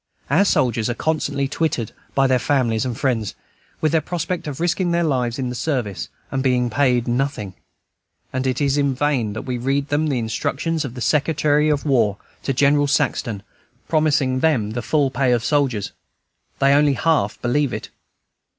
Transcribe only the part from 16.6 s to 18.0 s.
only half believe it.